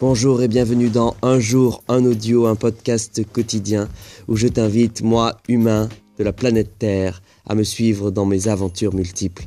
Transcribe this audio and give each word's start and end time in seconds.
Bonjour 0.00 0.42
et 0.42 0.46
bienvenue 0.46 0.90
dans 0.90 1.16
Un 1.22 1.40
jour, 1.40 1.82
un 1.88 2.04
audio, 2.04 2.46
un 2.46 2.54
podcast 2.54 3.26
quotidien 3.32 3.88
où 4.28 4.36
je 4.36 4.46
t'invite, 4.46 5.02
moi, 5.02 5.40
humain 5.48 5.88
de 6.18 6.22
la 6.22 6.32
planète 6.32 6.78
Terre, 6.78 7.20
à 7.46 7.56
me 7.56 7.64
suivre 7.64 8.12
dans 8.12 8.24
mes 8.24 8.46
aventures 8.46 8.94
multiples. 8.94 9.44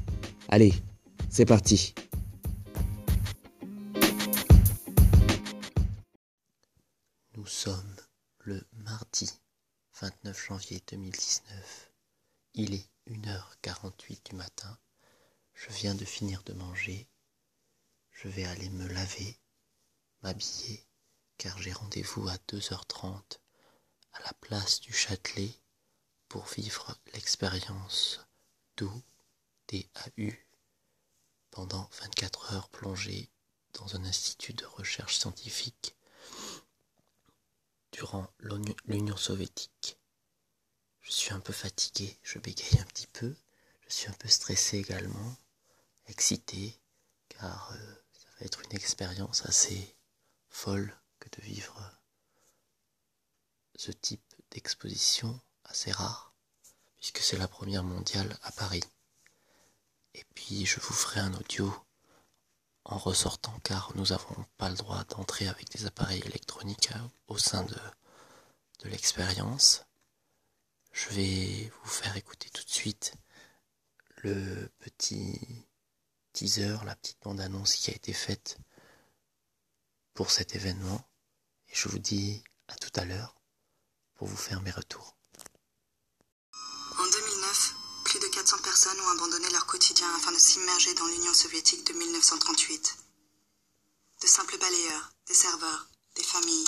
Allez, 0.50 0.74
c'est 1.30 1.46
parti. 1.46 1.96
Nous 7.38 7.46
sommes 7.46 7.96
le 8.40 8.62
mardi 8.84 9.32
29 10.02 10.48
janvier 10.48 10.82
2019. 10.92 11.92
Il 12.56 12.74
est 12.74 12.90
1h48 13.10 14.32
du 14.32 14.36
matin. 14.36 14.78
Je 15.54 15.72
viens 15.74 15.96
de 15.96 16.04
finir 16.04 16.44
de 16.46 16.52
manger. 16.52 17.08
Je 18.12 18.28
vais 18.28 18.44
aller 18.44 18.70
me 18.70 18.88
laver, 18.90 19.38
m'habiller, 20.24 20.86
car 21.38 21.58
j'ai 21.60 21.74
rendez-vous 21.74 22.28
à 22.28 22.36
2h30 22.50 23.40
à 24.14 24.20
la 24.24 24.34
place 24.34 24.82
du 24.82 24.94
Châtelet 24.94 25.54
pour 26.28 26.46
vivre 26.46 26.98
l'expérience 27.14 28.22
d'OU, 28.78 29.04
DAU, 29.70 30.32
pendant 31.50 31.90
24 32.00 32.54
heures 32.54 32.70
plongée 32.70 33.30
dans 33.74 33.96
un 33.96 34.06
institut 34.06 34.54
de 34.54 34.66
recherche 34.66 35.18
scientifique 35.18 35.96
durant 37.92 38.28
l'Union 38.86 39.18
soviétique. 39.18 39.98
Je 41.02 41.12
suis 41.12 41.34
un 41.34 41.40
peu 41.40 41.54
fatigué, 41.54 42.18
je 42.24 42.40
bégaye 42.40 42.80
un 42.80 42.86
petit 42.86 43.08
peu, 43.08 43.36
je 43.88 43.94
suis 43.94 44.10
un 44.10 44.14
peu 44.14 44.28
stressé 44.28 44.78
également, 44.78 45.36
excité, 46.08 46.80
car 47.30 47.72
euh, 47.74 47.96
ça 48.14 48.28
va 48.40 48.46
être 48.46 48.62
une 48.62 48.76
expérience 48.76 49.46
assez 49.46 49.96
folle 50.52 50.96
que 51.20 51.30
de 51.30 51.42
vivre 51.42 51.92
ce 53.76 53.92
type 53.92 54.36
d'exposition 54.52 55.40
assez 55.64 55.92
rare, 55.92 56.36
puisque 56.98 57.20
c'est 57.20 57.38
la 57.38 57.48
première 57.48 57.84
mondiale 57.84 58.38
à 58.44 58.52
Paris. 58.52 58.84
Et 60.14 60.24
puis 60.36 60.66
je 60.66 60.80
vous 60.80 60.94
ferai 60.94 61.22
un 61.22 61.34
audio 61.34 61.74
en 62.84 62.98
ressortant 62.98 63.58
car 63.64 63.96
nous 63.96 64.08
n'avons 64.08 64.46
pas 64.58 64.70
le 64.70 64.76
droit 64.76 65.04
d'entrer 65.06 65.48
avec 65.48 65.70
des 65.70 65.86
appareils 65.86 66.22
électroniques 66.26 66.92
au 67.28 67.38
sein 67.38 67.64
de, 67.64 67.78
de 68.84 68.90
l'expérience. 68.90 69.86
Je 70.92 71.10
vais 71.10 71.72
vous 71.82 71.90
faire 71.90 72.18
écouter 72.18 72.50
tout 72.50 72.64
de 72.64 72.70
suite 72.70 73.14
le 74.18 74.70
petit 74.80 75.40
teaser, 76.34 76.78
la 76.86 76.96
petite 76.96 77.22
bande-annonce 77.24 77.76
qui 77.76 77.90
a 77.90 77.96
été 77.96 78.14
faite 78.14 78.58
pour 80.14 80.32
cet 80.32 80.56
événement. 80.56 81.08
Et 81.70 81.76
je 81.76 81.90
vous 81.90 82.00
dis 82.00 82.44
à 82.68 82.76
tout 82.76 82.92
à 82.96 83.06
l'heure 83.06 83.36
pour 84.16 84.28
vous 84.28 84.38
faire 84.38 84.62
mes 84.62 84.72
retours. 84.72 85.16
En 87.00 87.08
2009, 87.08 87.76
plus 88.06 88.20
de 88.20 88.28
400 88.28 88.58
personnes 88.60 89.00
ont 89.00 89.10
abandonné 89.10 89.50
leur 89.52 89.66
quotidien 89.66 90.08
afin 90.16 90.32
de 90.32 90.38
s'immerger 90.38 90.94
dans 90.96 91.08
l'Union 91.08 91.34
soviétique 91.34 91.86
de 91.88 91.94
1938. 91.94 92.98
De 94.22 94.28
simples 94.28 94.58
balayeurs, 94.58 95.12
des 95.28 95.34
serveurs, 95.34 95.88
des 96.16 96.24
familles, 96.24 96.68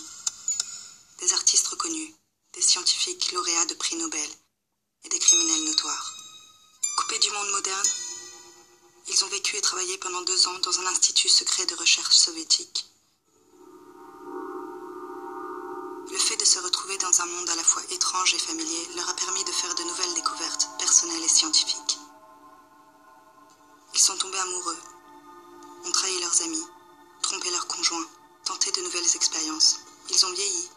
des 1.20 1.34
artistes 1.34 1.68
reconnus, 1.68 2.14
des 2.54 2.62
scientifiques 2.62 3.32
lauréats 3.32 3.66
de 3.66 3.74
prix 3.76 3.96
Nobel 3.98 4.30
et 5.04 5.10
des 5.10 5.20
criminels 5.20 5.66
notoires. 5.66 6.14
Coupés 6.98 7.20
du 7.20 7.32
monde 7.32 7.52
moderne, 7.52 7.88
ils 9.10 9.24
ont 9.26 9.30
vécu 9.30 9.58
et 9.58 9.62
travaillé 9.62 9.98
pendant 9.98 10.22
deux 10.22 10.48
ans 10.48 10.60
dans 10.60 10.80
un 10.80 10.88
institut 10.88 11.30
secret 11.30 11.66
de 11.66 11.76
recherche 11.76 12.16
soviétique. 12.16 12.86
Le 16.12 16.18
fait 16.18 16.36
de 16.36 16.46
se 16.46 16.60
retrouver 16.60 16.98
dans 16.98 17.22
un 17.22 17.26
monde 17.26 17.50
à 17.50 17.56
la 17.56 17.64
fois 17.64 17.82
étrange 17.90 18.34
et 18.34 18.40
familier 18.40 18.90
leur 18.96 19.10
a 19.10 19.14
permis 19.14 19.44
de 19.44 19.52
faire 19.52 19.74
de 19.74 19.84
nouvelles 19.84 20.14
découvertes 20.14 20.70
personnelles 20.78 21.24
et 21.24 21.30
scientifiques. 21.30 21.98
Ils 23.94 24.00
sont 24.00 24.18
tombés 24.18 24.40
amoureux, 24.40 24.78
ont 25.86 25.92
trahi 25.92 26.20
leurs 26.20 26.42
amis, 26.42 26.66
trompé 27.22 27.50
leurs 27.52 27.68
conjoints, 27.68 28.08
tenté 28.44 28.72
de 28.72 28.82
nouvelles 28.82 29.16
expériences. 29.16 29.80
Ils 30.10 30.26
ont 30.26 30.32
vieilli, 30.34 30.70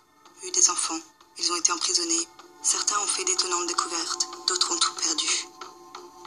eu 0.45 0.51
des 0.53 0.71
enfants, 0.71 1.01
ils 1.39 1.53
ont 1.53 1.57
été 1.57 1.73
emprisonnés. 1.73 2.29
Certains 2.63 2.99
ont 3.01 3.07
fait 3.07 3.25
d'étonnantes 3.25 3.67
découvertes, 3.67 4.29
d'autres 4.47 4.73
ont 4.73 4.79
tout 4.79 4.95
perdu. 4.95 5.49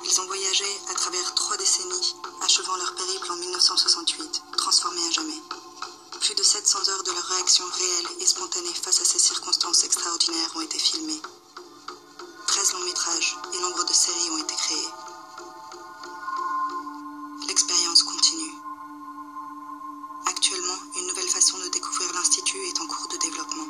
Ils 0.04 0.22
ont 0.22 0.26
voyagé 0.28 0.66
à 0.90 0.94
travers 0.94 1.36
trois 1.36 1.58
décennies, 1.58 2.16
achevant 2.42 2.76
leur 2.76 2.96
périple 2.96 3.32
en 3.32 3.36
1968, 3.36 4.44
transformés 4.58 5.08
à 5.08 5.12
jamais. 5.12 5.42
Plus 6.20 6.36
de 6.36 6.44
700 6.44 6.90
heures 6.90 7.04
de 7.04 7.12
leur 7.12 7.24
réaction 7.24 7.66
réelle 7.66 8.08
et 8.20 8.26
spontanée 8.26 8.74
face 8.74 9.02
à 9.02 9.06
ces 9.06 9.20
circonstances 9.20 9.84
extraordinaires 9.86 10.54
ont 10.56 10.62
été 10.62 10.78
filmées. 10.78 11.22
13 12.48 12.74
longs 12.74 12.86
métrages 12.86 13.38
et 13.54 13.62
nombre 13.62 13.86
de 13.86 13.94
séries 13.94 14.30
ont 14.32 14.38
été 14.38 14.54
créées. 14.56 14.90
L'expérience 17.48 18.04
continue. 18.04 18.54
Actuellement, 20.28 20.78
une 21.00 21.08
nouvelle 21.08 21.30
façon 21.30 21.58
de 21.58 21.70
découvrir 21.70 22.12
l'Institut 22.14 22.64
est 22.68 22.82
en 22.82 22.88
cours 22.88 23.08
de 23.08 23.18
développement. 23.18 23.68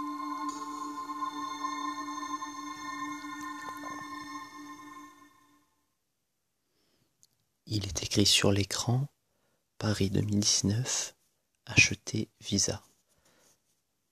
Il 7.67 7.85
est 7.85 8.03
écrit 8.03 8.25
sur 8.25 8.51
l'écran 8.51 9.07
Paris 9.77 10.09
2019, 10.09 11.13
acheter 11.69 12.29
Visa. 12.41 12.81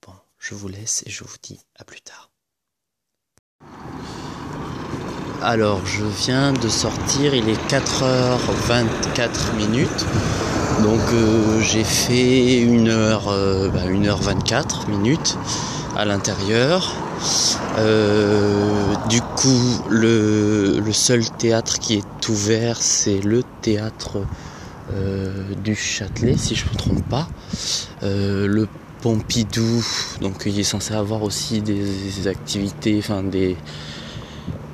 Bon, 0.05 0.13
je 0.39 0.55
vous 0.55 0.67
laisse 0.67 1.03
et 1.05 1.09
je 1.09 1.23
vous 1.23 1.37
dis 1.41 1.59
à 1.75 1.83
plus 1.83 2.01
tard. 2.01 2.29
Alors, 5.41 5.85
je 5.85 6.03
viens 6.03 6.51
de 6.51 6.67
sortir, 6.67 7.35
il 7.35 7.47
est 7.47 7.69
4h24 7.69 9.55
minutes. 9.55 10.05
Donc, 10.81 10.99
euh, 11.13 11.61
j'ai 11.61 11.83
fait 11.83 12.65
1h, 12.65 13.21
euh, 13.27 13.69
bah, 13.69 13.85
1h24 13.85 14.89
minutes 14.89 15.37
à 15.95 16.05
l'intérieur. 16.05 16.93
Euh, 17.77 18.95
du 19.09 19.21
coup, 19.21 19.81
le, 19.89 20.79
le, 20.79 20.93
seul 20.93 21.29
théâtre 21.29 21.79
qui 21.79 21.95
est 21.95 22.29
ouvert, 22.29 22.77
c'est 22.81 23.19
le 23.19 23.43
théâtre 23.61 24.23
du 25.63 25.75
Châtelet, 25.75 26.37
si 26.37 26.55
je 26.55 26.65
ne 26.65 26.69
me 26.69 26.75
trompe 26.75 27.09
pas. 27.09 27.27
Euh, 28.03 28.47
le 28.47 28.67
Pompidou, 29.01 29.85
donc 30.21 30.43
il 30.47 30.59
est 30.59 30.63
censé 30.63 30.93
avoir 30.93 31.21
aussi 31.21 31.61
des, 31.61 32.27
activités, 32.27 32.95
enfin 32.97 33.21
des, 33.21 33.55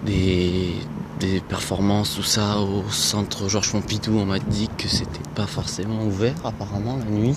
des, 0.06 1.41
performances, 1.50 2.16
tout 2.16 2.24
ça 2.24 2.59
au 2.59 2.90
centre 2.90 3.50
Georges 3.50 3.72
Pompidou. 3.72 4.18
On 4.18 4.25
m'a 4.25 4.40
dit 4.40 4.69
que 4.78 4.88
c'était 4.88 5.29
pas 5.35 5.46
forcément 5.46 6.06
ouvert 6.06 6.35
apparemment 6.45 6.97
la 6.97 7.06
nuit. 7.06 7.35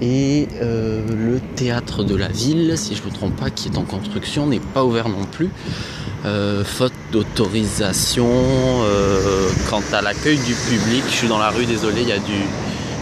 Et 0.00 0.48
euh, 0.60 1.04
le 1.08 1.40
théâtre 1.56 2.04
de 2.04 2.14
la 2.14 2.28
ville, 2.28 2.76
si 2.76 2.94
je 2.94 3.02
ne 3.02 3.08
me 3.08 3.12
trompe 3.12 3.36
pas, 3.36 3.50
qui 3.50 3.68
est 3.68 3.78
en 3.78 3.84
construction, 3.84 4.46
n'est 4.46 4.60
pas 4.60 4.84
ouvert 4.84 5.08
non 5.08 5.24
plus. 5.24 5.50
Euh, 6.24 6.64
d'autorisation 7.12 8.26
euh, 8.26 9.48
quant 9.70 9.82
à 9.92 10.02
l'accueil 10.02 10.38
du 10.38 10.54
public. 10.54 11.04
Je 11.08 11.14
suis 11.14 11.28
dans 11.28 11.38
la 11.38 11.50
rue, 11.50 11.66
désolé, 11.66 12.02
il 12.02 12.08
y 12.08 12.12
a 12.12 12.18
du. 12.18 12.42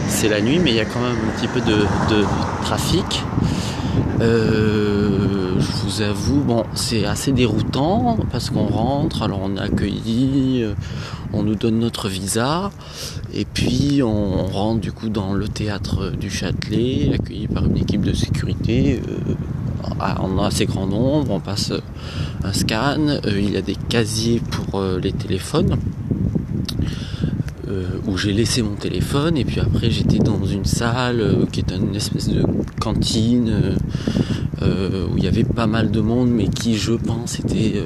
C'est 0.09 0.28
la 0.28 0.41
nuit, 0.41 0.61
mais 0.61 0.71
il 0.71 0.77
y 0.77 0.81
a 0.81 0.84
quand 0.84 1.00
même 1.00 1.17
un 1.17 1.39
petit 1.39 1.49
peu 1.49 1.61
de, 1.61 1.78
de 2.15 2.25
trafic. 2.62 3.25
Euh, 4.21 5.55
je 5.59 5.72
vous 5.84 6.03
avoue, 6.03 6.41
bon, 6.41 6.65
c'est 6.75 7.05
assez 7.05 7.33
déroutant 7.33 8.17
parce 8.31 8.50
qu'on 8.50 8.67
rentre, 8.67 9.22
alors 9.22 9.41
on 9.43 9.56
est 9.56 9.61
accueilli, 9.61 10.65
on 11.33 11.43
nous 11.43 11.55
donne 11.55 11.78
notre 11.78 12.09
visa, 12.09 12.70
et 13.35 13.44
puis 13.44 14.03
on 14.03 14.47
rentre 14.47 14.81
du 14.81 14.93
coup 14.93 15.08
dans 15.08 15.35
le 15.35 15.49
théâtre 15.49 16.11
du 16.11 16.31
Châtelet, 16.31 17.12
accueilli 17.14 17.49
par 17.49 17.64
une 17.67 17.76
équipe 17.76 18.03
de 18.03 18.12
sécurité. 18.12 19.00
en 20.00 20.38
assez 20.43 20.67
grand 20.67 20.87
nombre, 20.87 21.32
on 21.32 21.41
passe 21.41 21.73
scan, 22.52 23.19
il 23.26 23.52
y 23.52 23.56
a 23.56 23.62
des 23.62 23.76
casiers 23.88 24.40
pour 24.50 24.82
les 25.02 25.12
téléphones. 25.12 25.76
Euh, 27.69 27.82
où 28.06 28.16
j'ai 28.16 28.32
laissé 28.32 28.62
mon 28.62 28.76
téléphone 28.76 29.37
et 29.37 29.44
puis 29.44 29.58
après 29.58 29.90
j'étais 29.90 30.19
dans 30.19 30.44
une 30.44 30.64
salle 30.64 31.20
euh, 31.20 31.46
qui 31.50 31.58
est 31.58 31.72
une 31.72 31.96
espèce 31.96 32.28
de 32.28 32.44
cantine 32.81 33.76
euh, 34.62 35.08
où 35.08 35.19
il 35.19 35.25
y 35.25 35.26
avait 35.26 35.43
pas 35.43 35.66
mal 35.66 35.90
de 35.90 36.00
monde 36.00 36.31
mais 36.31 36.46
qui 36.46 36.76
je 36.76 36.93
pense 36.93 37.40
étaient 37.40 37.82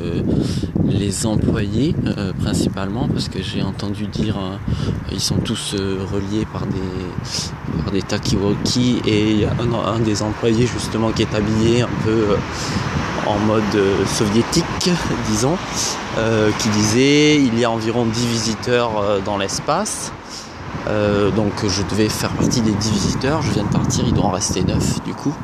les 0.87 1.25
employés 1.25 1.95
principalement 2.41 3.09
parce 3.09 3.31
que 3.31 3.43
j'ai 3.43 3.63
entendu 3.63 4.07
dire 4.07 4.37
ils 5.13 5.21
sont 5.21 5.37
tous 5.37 5.75
reliés 5.75 6.47
par 6.53 6.67
des 6.67 7.83
par 7.83 7.91
des 7.91 9.11
et 9.11 9.31
il 9.31 9.41
y 9.41 9.45
a 9.47 9.53
un, 9.87 10.01
des 10.01 10.23
employés 10.23 10.67
justement 10.67 11.11
qui 11.13 11.23
est 11.23 11.35
habillé 11.35 11.83
un 11.83 11.89
peu 12.05 12.37
en 13.31 13.39
mode 13.39 13.63
soviétique 14.07 14.91
disons 15.29 15.57
euh, 16.19 16.51
qui 16.59 16.69
disait 16.71 17.37
il 17.37 17.59
y 17.59 17.65
a 17.65 17.71
environ 17.71 18.05
10 18.05 18.27
visiteurs 18.27 18.99
euh, 18.99 19.21
dans 19.21 19.39
l'espace 19.39 20.13
donc 21.37 21.53
je 21.69 21.83
devais 21.83 22.09
faire 22.09 22.31
partie 22.31 22.63
des 22.63 22.73
10 22.73 22.91
visiteurs, 22.91 23.43
je 23.43 23.53
viens 23.53 23.63
de 23.63 23.69
partir, 23.69 24.05
il 24.07 24.13
doit 24.13 24.25
en 24.25 24.31
rester 24.31 24.65
9 24.65 25.05
du 25.05 25.15
coup. 25.15 25.35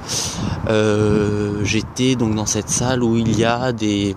J'étais 1.63 2.17
donc 2.17 2.35
dans 2.35 2.47
cette 2.47 2.69
salle 2.69 3.05
où 3.05 3.17
il 3.17 3.39
y 3.39 3.45
a 3.45 3.71
des, 3.71 4.17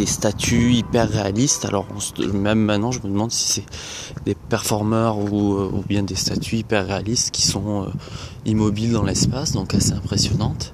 des 0.00 0.06
statues 0.06 0.72
hyper 0.72 1.10
réalistes. 1.10 1.66
Alors 1.66 1.86
même 2.32 2.60
maintenant, 2.60 2.90
je 2.90 3.00
me 3.00 3.08
demande 3.08 3.30
si 3.30 3.52
c'est 3.52 3.66
des 4.24 4.34
performeurs 4.34 5.18
ou, 5.18 5.56
euh, 5.56 5.70
bien 5.86 6.02
des 6.02 6.14
statues 6.14 6.56
hyper 6.56 6.86
réalistes 6.86 7.32
qui 7.32 7.46
sont 7.46 7.82
euh, 7.82 7.86
immobiles 8.46 8.92
dans 8.92 9.02
l'espace, 9.02 9.52
donc 9.52 9.74
assez 9.74 9.92
impressionnantes. 9.92 10.72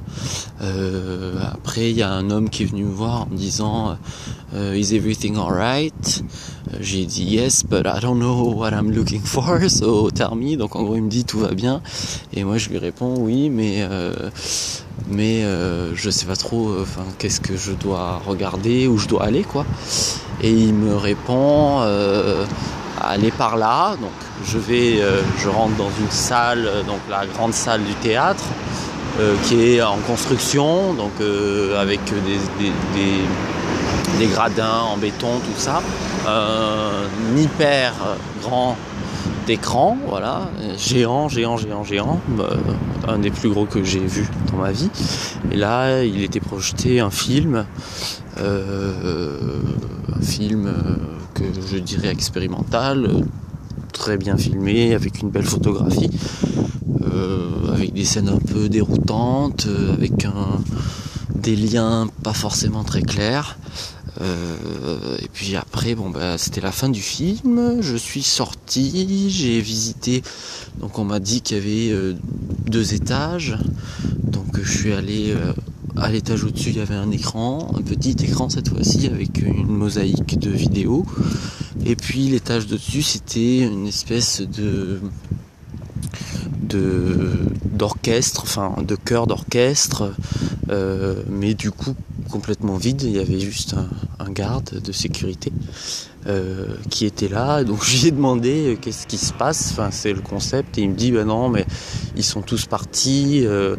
Euh, 0.62 1.40
après, 1.42 1.90
il 1.90 1.96
y 1.96 2.02
a 2.02 2.10
un 2.12 2.30
homme 2.30 2.50
qui 2.50 2.62
est 2.62 2.66
venu 2.66 2.84
me 2.84 2.92
voir 2.92 3.22
en 3.22 3.26
me 3.26 3.36
disant 3.36 3.98
Is 4.54 4.94
everything 4.94 5.36
alright 5.36 6.22
J'ai 6.78 7.04
dit 7.04 7.24
Yes, 7.24 7.64
but 7.64 7.84
I 7.84 7.98
don't 8.00 8.20
know 8.20 8.54
what 8.54 8.70
I'm 8.70 8.92
looking 8.92 9.22
for, 9.22 9.58
so 9.68 10.08
tell 10.12 10.36
me. 10.36 10.56
Donc 10.56 10.76
en 10.76 10.84
gros, 10.84 10.94
il 10.94 11.02
me 11.02 11.10
dit 11.10 11.24
Tout 11.24 11.40
va 11.40 11.52
bien. 11.52 11.82
Et 12.32 12.44
moi, 12.44 12.58
je 12.58 12.68
lui 12.68 12.78
réponds 12.78 13.16
Oui, 13.18 13.50
mais 13.50 13.84
mais 15.08 15.44
euh, 15.44 15.94
je 15.94 16.10
sais 16.10 16.26
pas 16.26 16.36
trop 16.36 16.74
enfin 16.80 17.04
qu'est-ce 17.18 17.40
que 17.40 17.56
je 17.56 17.72
dois 17.72 18.20
regarder 18.26 18.86
où 18.88 18.98
je 18.98 19.08
dois 19.08 19.24
aller 19.24 19.44
quoi. 19.44 19.64
Et 20.42 20.50
il 20.50 20.74
me 20.74 20.96
répond 20.96 21.80
euh, 21.82 22.44
aller 23.00 23.30
par 23.30 23.56
là. 23.56 23.96
Donc 24.00 24.10
je 24.44 24.58
vais 24.58 25.00
euh, 25.00 25.20
je 25.38 25.48
rentre 25.48 25.76
dans 25.76 25.90
une 26.00 26.10
salle 26.10 26.68
donc 26.86 27.00
la 27.10 27.26
grande 27.26 27.54
salle 27.54 27.82
du 27.84 27.94
théâtre 27.94 28.44
qui 29.44 29.76
est 29.76 29.80
en 29.80 29.96
construction 30.06 30.92
donc 30.92 31.12
avec 31.78 32.00
des, 34.18 34.26
gradins 34.26 34.80
en 34.92 34.98
béton 34.98 35.38
tout 35.38 35.58
ça. 35.58 35.80
Hyper 37.34 37.94
grand 38.42 38.76
d'écran, 39.46 39.96
voilà, 40.08 40.50
géant, 40.76 41.28
géant, 41.28 41.56
géant, 41.56 41.84
géant, 41.84 42.20
euh, 42.40 42.56
un 43.06 43.18
des 43.18 43.30
plus 43.30 43.48
gros 43.48 43.64
que 43.64 43.84
j'ai 43.84 44.04
vu 44.04 44.26
dans 44.50 44.58
ma 44.58 44.72
vie. 44.72 44.90
Et 45.52 45.56
là, 45.56 46.02
il 46.02 46.22
était 46.22 46.40
projeté 46.40 47.00
un 47.00 47.10
film, 47.10 47.64
euh, 48.38 49.62
un 50.14 50.20
film 50.22 50.66
euh, 50.66 50.96
que 51.34 51.44
je 51.70 51.78
dirais 51.78 52.08
expérimental, 52.08 53.08
très 53.92 54.16
bien 54.16 54.36
filmé, 54.36 54.94
avec 54.94 55.22
une 55.22 55.30
belle 55.30 55.44
photographie, 55.44 56.10
avec 57.72 57.92
des 57.92 58.04
scènes 58.04 58.28
un 58.28 58.38
peu 58.38 58.68
déroutantes, 58.68 59.66
avec 59.92 60.26
des 61.34 61.56
liens 61.56 62.08
pas 62.22 62.32
forcément 62.32 62.84
très 62.84 63.02
clairs. 63.02 63.56
Euh, 64.20 65.18
et 65.18 65.28
puis 65.32 65.56
après, 65.56 65.94
bon 65.94 66.10
bah 66.10 66.38
c'était 66.38 66.60
la 66.60 66.72
fin 66.72 66.88
du 66.88 67.00
film. 67.00 67.80
Je 67.80 67.96
suis 67.96 68.22
sorti, 68.22 69.30
j'ai 69.30 69.60
visité. 69.60 70.22
Donc 70.80 70.98
on 70.98 71.04
m'a 71.04 71.20
dit 71.20 71.40
qu'il 71.42 71.56
y 71.56 71.60
avait 71.60 71.92
euh, 71.92 72.14
deux 72.66 72.94
étages. 72.94 73.58
Donc 74.22 74.60
je 74.60 74.78
suis 74.78 74.92
allé 74.92 75.32
euh, 75.32 75.52
à 75.96 76.10
l'étage 76.10 76.44
au-dessus. 76.44 76.70
Il 76.70 76.76
y 76.76 76.80
avait 76.80 76.94
un 76.94 77.10
écran, 77.10 77.72
un 77.76 77.82
petit 77.82 78.16
écran 78.20 78.48
cette 78.48 78.68
fois-ci 78.68 79.06
avec 79.06 79.42
une 79.42 79.66
mosaïque 79.66 80.38
de 80.38 80.50
vidéos. 80.50 81.04
Et 81.84 81.96
puis 81.96 82.28
l'étage 82.28 82.66
de-dessus, 82.66 83.02
c'était 83.02 83.58
une 83.60 83.86
espèce 83.86 84.40
de 84.40 85.00
d'orchestre, 87.72 88.42
enfin 88.42 88.74
de 88.82 88.96
chœur 88.96 89.26
d'orchestre, 89.26 90.12
mais 91.30 91.54
du 91.54 91.70
coup 91.70 91.94
complètement 92.26 92.76
vide. 92.76 93.02
Il 93.02 93.12
y 93.12 93.18
avait 93.18 93.38
juste 93.38 93.74
un, 94.18 94.30
garde 94.30 94.82
de 94.82 94.92
sécurité 94.92 95.52
euh, 96.26 96.76
qui 96.90 97.06
était 97.06 97.28
là. 97.28 97.64
Donc 97.64 97.84
je 97.84 97.96
lui 97.96 98.08
ai 98.08 98.10
demandé 98.10 98.74
euh, 98.74 98.76
qu'est-ce 98.76 99.06
qui 99.06 99.18
se 99.18 99.32
passe? 99.32 99.70
Enfin, 99.72 99.90
c'est 99.90 100.12
le 100.12 100.20
concept. 100.20 100.78
Et 100.78 100.82
il 100.82 100.90
me 100.90 100.94
dit, 100.94 101.12
ben 101.12 101.26
non, 101.26 101.48
mais 101.48 101.64
ils 102.16 102.24
sont 102.24 102.42
tous 102.42 102.66
partis. 102.66 103.46
Euh, 103.46 103.76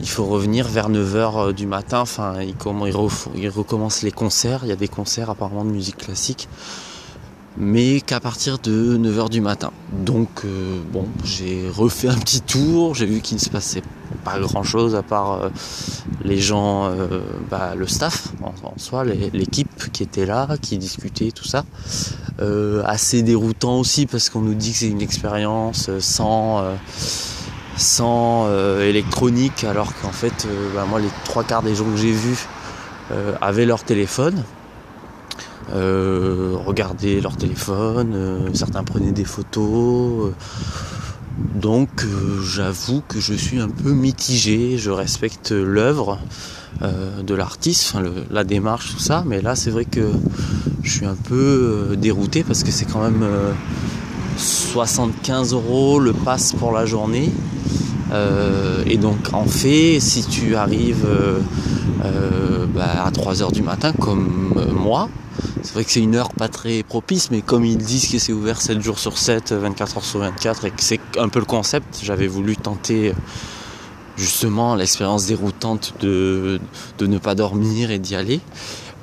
il 0.00 0.08
faut 0.08 0.24
revenir 0.24 0.68
vers 0.68 0.90
9h 0.90 1.52
du 1.52 1.66
matin. 1.66 2.00
Enfin, 2.00 2.42
il, 2.42 2.54
comment, 2.54 2.86
il, 2.86 2.96
recommence 3.48 4.02
les 4.02 4.12
concerts. 4.12 4.60
Il 4.64 4.68
y 4.68 4.72
a 4.72 4.76
des 4.76 4.88
concerts 4.88 5.30
apparemment 5.30 5.64
de 5.64 5.70
musique 5.70 5.98
classique 5.98 6.48
mais 7.56 8.00
qu'à 8.00 8.18
partir 8.18 8.58
de 8.58 8.98
9h 8.98 9.30
du 9.30 9.40
matin. 9.40 9.70
Donc 9.92 10.44
bon, 10.92 11.06
j'ai 11.22 11.68
refait 11.70 12.08
un 12.08 12.16
petit 12.16 12.40
tour, 12.40 12.96
j'ai 12.96 13.06
vu 13.06 13.20
qu'il 13.20 13.36
ne 13.36 13.40
se 13.40 13.48
passait 13.48 13.82
pas 14.24 14.38
grand 14.38 14.62
chose 14.62 14.94
à 14.94 15.02
part 15.02 15.32
euh, 15.32 15.48
les 16.24 16.38
gens, 16.38 16.86
euh, 16.86 17.20
bah, 17.50 17.74
le 17.76 17.86
staff 17.86 18.28
en, 18.42 18.78
soi, 18.78 19.04
l'équipe 19.04 19.92
qui 19.92 20.02
était 20.02 20.26
là, 20.26 20.48
qui 20.60 20.78
discutait, 20.78 21.30
tout 21.30 21.44
ça. 21.44 21.64
Euh, 22.40 22.82
assez 22.84 23.22
déroutant 23.22 23.78
aussi 23.78 24.06
parce 24.06 24.28
qu'on 24.28 24.40
nous 24.40 24.54
dit 24.54 24.72
que 24.72 24.78
c'est 24.78 24.88
une 24.88 25.02
expérience 25.02 25.88
sans 26.00 26.64
sans 27.76 28.48
électronique 28.80 29.62
alors 29.62 29.92
qu'en 30.00 30.10
fait 30.10 30.46
bah, 30.74 30.84
moi 30.88 30.98
les 30.98 31.08
trois 31.24 31.44
quarts 31.44 31.62
des 31.62 31.76
gens 31.76 31.84
que 31.84 31.96
j'ai 31.96 32.10
vus 32.10 32.48
avaient 33.40 33.66
leur 33.66 33.84
téléphone 33.84 34.42
regardaient 35.72 37.20
leur 37.20 37.36
téléphone 37.36 38.50
certains 38.52 38.82
prenaient 38.82 39.12
des 39.12 39.24
photos 39.24 40.32
donc 41.54 41.88
euh, 42.04 42.42
j'avoue 42.42 43.02
que 43.08 43.20
je 43.20 43.34
suis 43.34 43.58
un 43.58 43.68
peu 43.68 43.92
mitigé, 43.92 44.78
je 44.78 44.90
respecte 44.90 45.50
l'œuvre 45.50 46.18
euh, 46.82 47.22
de 47.22 47.34
l'artiste, 47.34 47.94
la 48.30 48.44
démarche, 48.44 48.92
tout 48.94 49.00
ça, 49.00 49.24
mais 49.26 49.40
là 49.40 49.56
c'est 49.56 49.70
vrai 49.70 49.84
que 49.84 50.10
je 50.82 50.90
suis 50.90 51.06
un 51.06 51.16
peu 51.16 51.88
euh, 51.90 51.96
dérouté 51.96 52.44
parce 52.44 52.62
que 52.62 52.70
c'est 52.70 52.84
quand 52.84 53.02
même 53.02 53.26
75 54.36 55.52
euros 55.54 55.98
le 55.98 56.12
pass 56.12 56.52
pour 56.52 56.72
la 56.72 56.86
journée. 56.86 57.30
Et 58.86 58.96
donc 58.96 59.32
en 59.32 59.46
fait, 59.46 59.98
si 60.00 60.24
tu 60.24 60.56
arrives 60.56 61.06
bah, 62.74 63.04
à 63.04 63.10
3h 63.10 63.52
du 63.52 63.62
matin 63.62 63.92
comme 63.92 64.54
moi, 64.74 65.08
c'est 65.62 65.74
vrai 65.74 65.84
que 65.84 65.90
c'est 65.90 66.00
une 66.00 66.14
heure 66.14 66.32
pas 66.32 66.48
très 66.48 66.82
propice, 66.82 67.30
mais 67.30 67.40
comme 67.40 67.64
ils 67.64 67.78
disent 67.78 68.10
que 68.10 68.18
c'est 68.18 68.32
ouvert 68.32 68.60
7 68.60 68.80
jours 68.80 68.98
sur 68.98 69.18
7, 69.18 69.52
24 69.52 69.96
heures 69.96 70.04
sur 70.04 70.20
24, 70.20 70.66
et 70.66 70.70
que 70.70 70.82
c'est 70.82 71.00
un 71.18 71.28
peu 71.28 71.38
le 71.38 71.44
concept, 71.46 72.00
j'avais 72.02 72.26
voulu 72.26 72.56
tenter 72.56 73.14
justement 74.16 74.74
l'expérience 74.74 75.26
déroutante 75.26 75.94
de, 76.00 76.60
ne 77.00 77.18
pas 77.18 77.34
dormir 77.34 77.90
et 77.90 77.98
d'y 77.98 78.14
aller. 78.14 78.40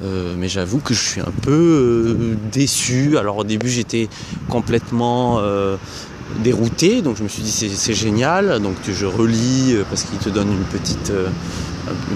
Euh, 0.04 0.34
mais 0.36 0.48
j'avoue 0.48 0.80
que 0.80 0.96
je 0.96 1.00
suis 1.00 1.22
un 1.22 1.34
peu 1.44 1.52
euh, 1.52 2.36
déçu. 2.52 3.18
Alors 3.20 3.38
au 3.38 3.44
début 3.44 3.70
j'étais 3.70 4.10
complètement 4.50 5.38
euh, 5.40 5.78
dérouté, 6.40 7.02
donc 7.02 7.18
je 7.18 7.24
me 7.24 7.28
suis 7.28 7.44
dit 7.44 7.52
c'est 7.52 7.94
génial. 7.94 8.60
Donc 8.62 8.76
je 8.88 9.06
relis 9.06 9.76
parce 9.90 10.04
qu'il 10.04 10.20
te 10.20 10.30
donne 10.30 10.52
une 10.52 10.64
petite 10.66 11.12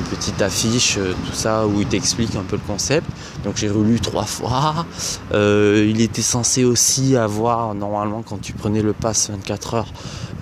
petite 0.10 0.42
affiche, 0.42 0.98
euh, 0.98 1.14
tout 1.26 1.34
ça, 1.34 1.68
où 1.68 1.82
il 1.82 1.88
t'explique 1.88 2.36
un 2.36 2.44
peu 2.44 2.56
le 2.56 2.62
concept. 2.62 3.08
Donc 3.44 3.58
j'ai 3.58 3.70
relu 3.70 4.00
trois 4.00 4.26
fois. 4.26 4.86
Euh, 5.34 5.86
il 5.90 6.02
était 6.02 6.22
censé 6.22 6.64
aussi 6.64 7.16
avoir, 7.16 7.74
normalement, 7.76 8.22
quand 8.22 8.42
tu 8.42 8.54
prenais 8.54 8.82
le 8.82 8.94
pass 8.94 9.30
24 9.30 9.74
heures, 9.74 9.94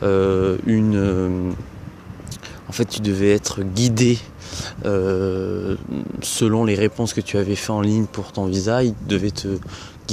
euh, 0.04 0.58
une. 0.66 1.54
en 2.68 2.72
fait, 2.72 2.86
tu 2.86 3.02
devais 3.02 3.32
être 3.32 3.64
guidé 3.64 4.20
selon 6.22 6.64
les 6.64 6.76
réponses 6.76 7.14
que 7.14 7.22
tu 7.22 7.38
avais 7.38 7.56
fait 7.56 7.72
en 7.72 7.82
ligne 7.82 8.06
pour 8.06 8.32
ton 8.32 8.46
visa. 8.46 8.84
Il 8.84 8.94
devait 9.08 9.32
te 9.32 9.58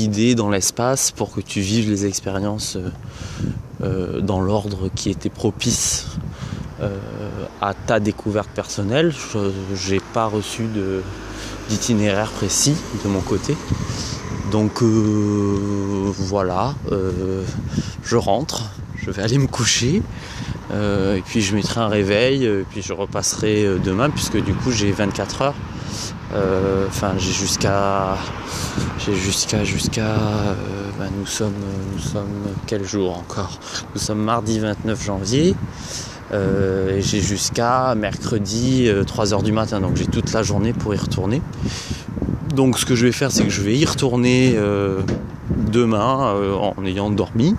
dans 0.08 0.50
l'espace 0.50 1.10
pour 1.10 1.32
que 1.32 1.40
tu 1.40 1.60
vives 1.60 1.88
les 1.88 2.06
expériences 2.06 2.78
dans 3.80 4.40
l'ordre 4.40 4.90
qui 4.94 5.10
était 5.10 5.30
propice 5.30 6.06
euh, 6.82 6.96
à 7.60 7.74
ta 7.74 8.00
découverte 8.00 8.48
personnelle. 8.48 9.12
Je 9.74 9.92
n'ai 9.92 10.00
pas 10.14 10.24
reçu 10.24 10.62
d'itinéraire 11.68 12.30
précis 12.30 12.74
de 13.04 13.08
mon 13.10 13.20
côté. 13.20 13.54
Donc 14.50 14.82
euh, 14.82 16.10
voilà, 16.16 16.74
euh, 16.90 17.44
je 18.02 18.16
rentre, 18.16 18.62
je 18.96 19.10
vais 19.10 19.20
aller 19.20 19.36
me 19.36 19.46
coucher. 19.46 20.00
et 20.72 21.22
puis 21.26 21.42
je 21.42 21.54
mettrai 21.54 21.80
un 21.80 21.88
réveil, 21.88 22.46
et 22.46 22.64
puis 22.70 22.80
je 22.80 22.94
repasserai 22.94 23.78
demain, 23.84 24.08
puisque 24.08 24.42
du 24.42 24.54
coup 24.54 24.72
j'ai 24.72 24.90
24 24.90 25.42
heures. 25.42 25.54
Enfin, 26.86 27.12
j'ai 27.18 27.32
jusqu'à, 27.32 28.16
j'ai 28.98 29.14
jusqu'à, 29.14 29.64
jusqu'à, 29.64 30.14
ben, 30.98 31.10
nous 31.18 31.26
sommes, 31.26 31.54
quel 32.66 32.84
jour 32.84 33.18
encore? 33.18 33.58
Nous 33.94 34.00
sommes 34.00 34.22
mardi 34.22 34.58
29 34.58 35.04
janvier. 35.04 35.56
Euh, 36.32 36.98
et 36.98 37.02
j'ai 37.02 37.20
jusqu'à 37.20 37.94
mercredi 37.94 38.88
3h 38.88 39.34
euh, 39.34 39.42
du 39.42 39.52
matin, 39.52 39.80
donc 39.80 39.96
j'ai 39.96 40.06
toute 40.06 40.32
la 40.32 40.42
journée 40.42 40.72
pour 40.72 40.94
y 40.94 40.96
retourner. 40.96 41.42
Donc 42.54 42.78
ce 42.78 42.86
que 42.86 42.94
je 42.94 43.06
vais 43.06 43.12
faire, 43.12 43.32
c'est 43.32 43.44
que 43.44 43.50
je 43.50 43.62
vais 43.62 43.76
y 43.76 43.84
retourner 43.84 44.54
euh, 44.56 45.00
demain 45.72 46.34
en 46.60 46.84
ayant 46.84 47.10
dormi. 47.10 47.56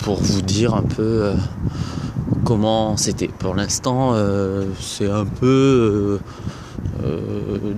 pour 0.00 0.20
vous 0.20 0.42
dire 0.42 0.74
un 0.74 0.82
peu 0.82 1.32
comment 2.44 2.96
c'était. 2.96 3.28
Pour 3.28 3.54
l'instant, 3.54 4.14
c'est 4.80 5.10
un 5.10 5.24
peu 5.24 6.18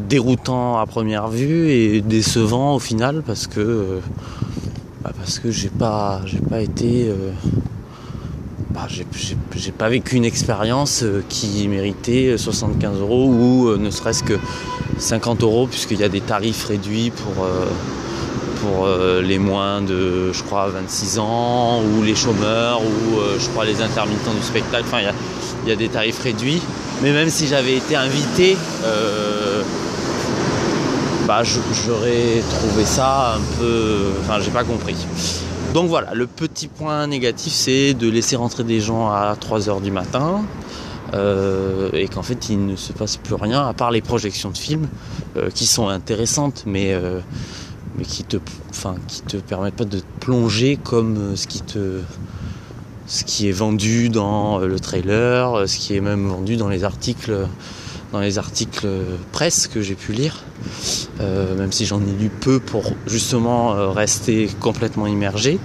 déroutant 0.08 0.78
à 0.78 0.86
première 0.86 1.28
vue 1.28 1.70
et 1.70 2.00
décevant 2.00 2.74
au 2.74 2.78
final 2.78 3.22
parce 3.26 3.46
que 3.46 4.00
bah, 5.02 5.12
parce 5.16 5.40
j'ai 5.48 5.68
pas, 5.68 6.22
j'ai 6.24 6.40
pas 6.40 6.60
été, 6.60 7.12
bah, 8.70 8.86
j'ai 8.88 9.72
pas 9.72 9.88
vécu 9.88 10.16
une 10.16 10.24
expérience 10.24 11.04
qui 11.28 11.68
méritait 11.68 12.36
75 12.36 13.00
euros 13.00 13.26
ou 13.28 13.76
ne 13.76 13.90
serait-ce 13.90 14.22
que 14.22 14.38
50 14.98 15.42
euros 15.42 15.66
puisqu'il 15.66 16.00
y 16.00 16.04
a 16.04 16.08
des 16.08 16.20
tarifs 16.20 16.64
réduits 16.66 17.10
pour 17.10 17.46
pour 18.60 18.84
euh, 18.84 19.22
les 19.22 19.38
moins 19.38 19.80
de, 19.80 20.32
je 20.32 20.42
crois, 20.42 20.68
26 20.68 21.18
ans, 21.18 21.82
ou 21.82 22.02
les 22.02 22.14
chômeurs, 22.14 22.80
ou 22.82 23.18
euh, 23.18 23.38
je 23.38 23.48
crois 23.48 23.64
les 23.64 23.80
intermittents 23.82 24.34
du 24.34 24.42
spectacle. 24.42 24.84
Enfin, 24.86 24.98
il 25.64 25.68
y 25.68 25.72
a, 25.72 25.76
des 25.76 25.88
tarifs 25.88 26.22
réduits. 26.22 26.62
Mais 27.02 27.12
même 27.12 27.30
si 27.30 27.46
j'avais 27.46 27.76
été 27.76 27.96
invité, 27.96 28.56
euh, 28.84 29.62
bah, 31.26 31.42
j'aurais 31.44 32.42
trouvé 32.50 32.84
ça 32.84 33.36
un 33.36 33.58
peu. 33.58 33.96
Enfin, 34.22 34.40
j'ai 34.40 34.50
pas 34.50 34.64
compris. 34.64 34.96
Donc 35.72 35.88
voilà, 35.88 36.12
le 36.14 36.26
petit 36.26 36.66
point 36.66 37.06
négatif, 37.06 37.52
c'est 37.52 37.94
de 37.94 38.08
laisser 38.08 38.36
rentrer 38.36 38.64
des 38.64 38.80
gens 38.80 39.08
à 39.08 39.36
3h 39.40 39.80
du 39.80 39.90
matin. 39.90 40.42
et 41.92 42.06
qu'en 42.08 42.22
fait 42.22 42.50
il 42.50 42.66
ne 42.66 42.76
se 42.76 42.92
passe 42.92 43.16
plus 43.16 43.34
rien 43.34 43.66
à 43.66 43.72
part 43.72 43.90
les 43.90 44.00
projections 44.00 44.50
de 44.50 44.58
films 44.58 44.86
qui 45.54 45.66
sont 45.66 45.88
intéressantes 45.88 46.62
mais 46.66 46.94
mais 47.96 48.04
qui 48.04 48.24
te, 48.24 48.36
enfin, 48.70 48.96
qui 49.08 49.22
te 49.22 49.36
permettent 49.36 49.76
pas 49.76 49.84
de 49.84 50.00
plonger 50.20 50.78
comme 50.82 51.16
euh, 51.16 51.36
ce 51.36 51.46
qui 51.46 51.60
te, 51.60 52.00
ce 53.06 53.24
qui 53.24 53.48
est 53.48 53.52
vendu 53.52 54.08
dans 54.08 54.60
euh, 54.60 54.66
le 54.66 54.78
trailer, 54.78 55.54
euh, 55.54 55.66
ce 55.66 55.78
qui 55.78 55.96
est 55.96 56.00
même 56.00 56.28
vendu 56.28 56.56
dans 56.56 56.68
les 56.68 56.84
articles, 56.84 57.46
dans 58.12 58.20
les 58.20 58.38
articles 58.38 58.88
presse 59.32 59.68
que 59.68 59.82
j'ai 59.82 59.94
pu 59.94 60.12
lire, 60.12 60.42
même 61.20 61.70
si 61.70 61.86
j'en 61.86 62.00
ai 62.00 62.12
lu 62.20 62.28
peu 62.28 62.58
pour 62.58 62.92
justement 63.06 63.92
rester 63.92 64.50
complètement 64.58 65.06
immergé. 65.06 65.60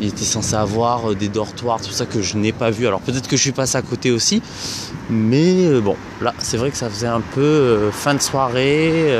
Il 0.00 0.08
était 0.08 0.24
censé 0.24 0.54
avoir 0.54 1.14
des 1.14 1.28
dortoirs, 1.28 1.82
tout 1.82 1.92
ça 1.92 2.06
que 2.06 2.22
je 2.22 2.38
n'ai 2.38 2.52
pas 2.52 2.70
vu. 2.70 2.86
Alors 2.86 3.00
peut-être 3.02 3.28
que 3.28 3.36
je 3.36 3.42
suis 3.42 3.52
passé 3.52 3.76
à 3.76 3.82
côté 3.82 4.10
aussi, 4.10 4.40
mais 5.10 5.80
bon, 5.80 5.96
là 6.22 6.32
c'est 6.38 6.56
vrai 6.56 6.70
que 6.70 6.78
ça 6.78 6.88
faisait 6.88 7.08
un 7.08 7.20
peu 7.20 7.90
fin 7.92 8.14
de 8.14 8.22
soirée. 8.22 9.14